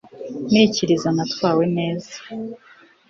nikiriza 0.51 1.09
natwawe 1.15 1.63
neza 1.77 2.15